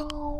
[0.00, 0.38] Oh.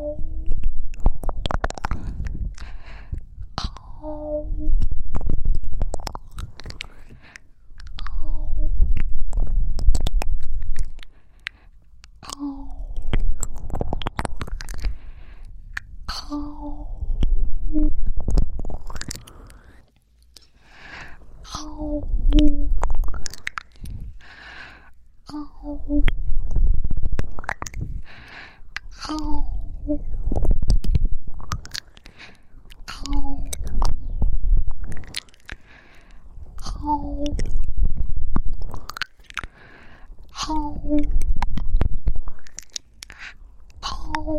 [44.28, 44.38] Oh.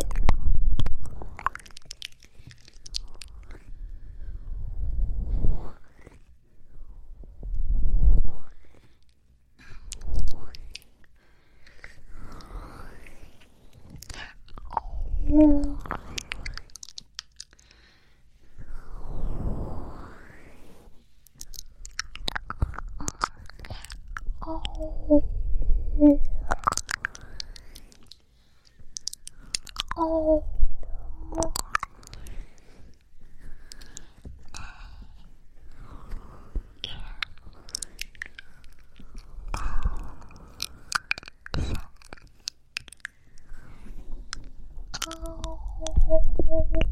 [46.10, 46.89] Thank you.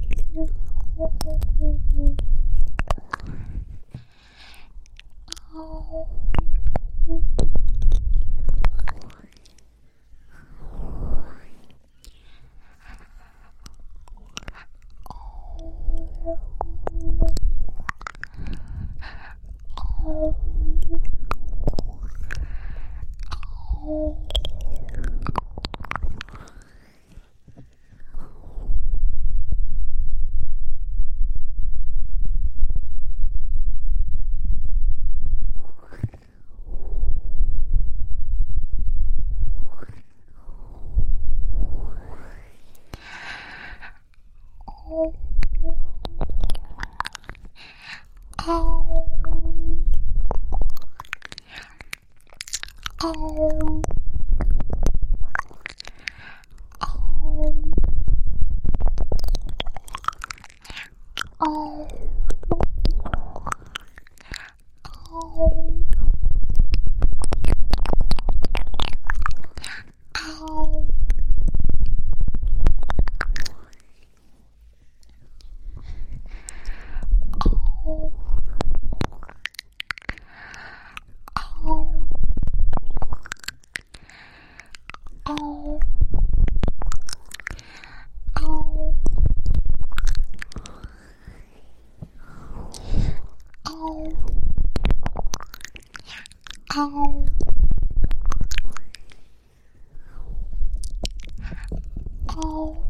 [61.47, 61.88] 哦。
[96.77, 97.25] 高
[102.27, 102.87] 高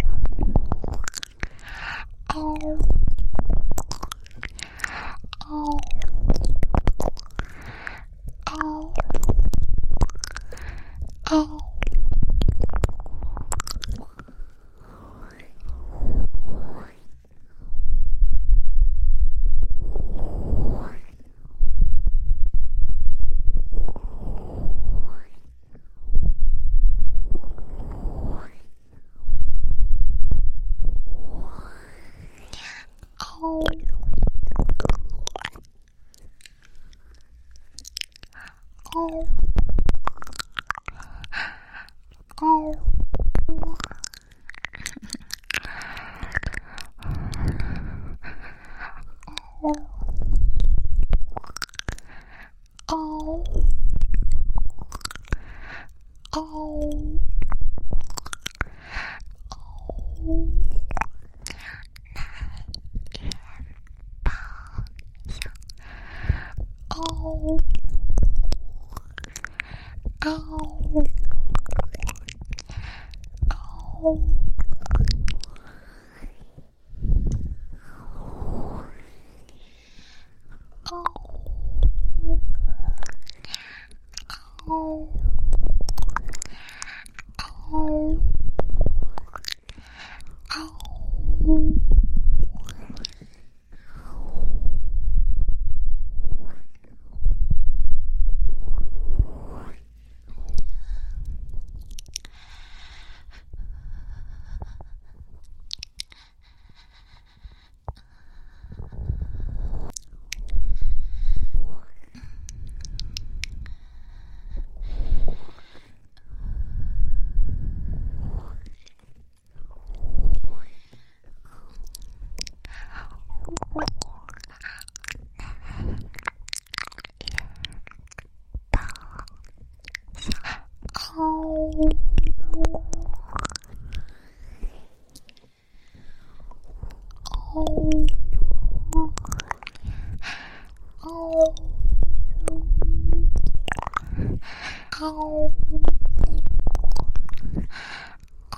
[84.69, 85.36] Oh.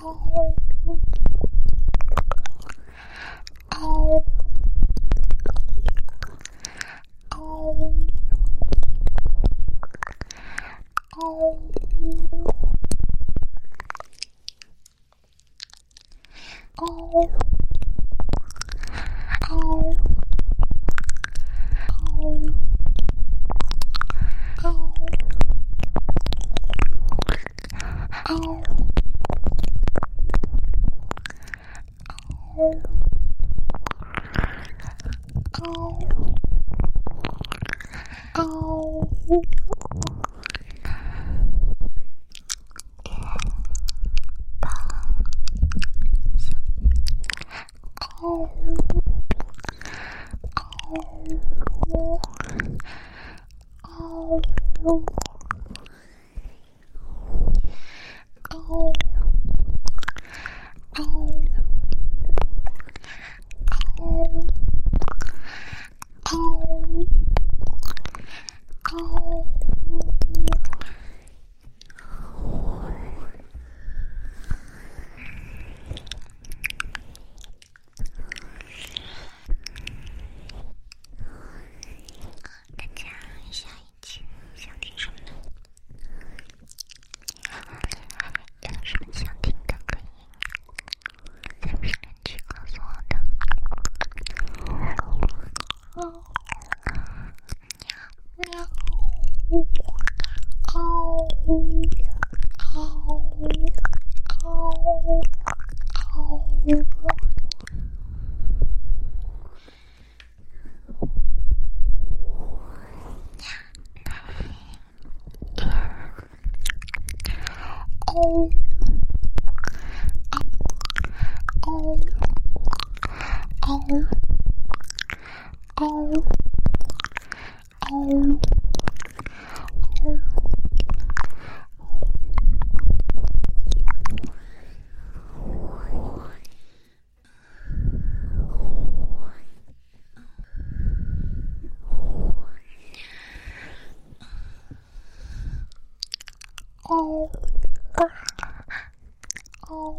[0.01, 0.55] 哦。
[64.19, 64.48] you.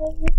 [0.03, 0.31] Oh.